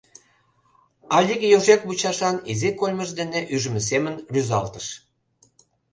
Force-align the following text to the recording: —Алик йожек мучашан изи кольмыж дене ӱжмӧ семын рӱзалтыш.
—Алик 1.17 1.41
йожек 1.51 1.81
мучашан 1.87 2.35
изи 2.51 2.69
кольмыж 2.79 3.09
дене 3.19 3.39
ӱжмӧ 3.55 3.81
семын 3.89 4.15
рӱзалтыш. 4.33 4.87